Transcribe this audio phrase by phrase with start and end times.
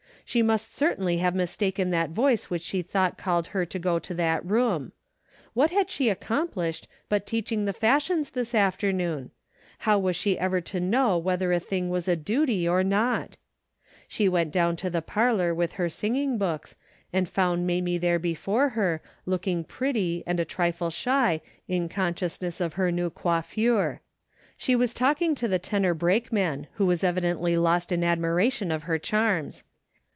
[0.23, 4.13] She must certainly have mistaken that voice which she thought called her to go to
[4.13, 4.93] that room.
[5.57, 9.31] AVhat had she accomplished but teaching the fashions this afternoon?
[9.79, 13.35] How was she ever to know whether a thing was a duty or not?
[14.07, 16.77] She went down to the parlor with her singing books,
[17.11, 22.75] and found Mamie there before her looking pretty and a trifle shy in consciousness of
[22.75, 23.99] her new coiffure.
[24.55, 28.83] She was talking to the tenor brakeman who was evi dently lost in admiration of
[28.83, 29.65] her charms.